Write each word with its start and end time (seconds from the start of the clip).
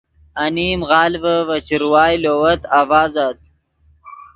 انیم 0.43 0.79
غالڤے 0.89 1.35
ڤے 1.47 1.57
چروائے 1.67 2.15
لووت 2.23 2.61
آڤازت 2.79 3.37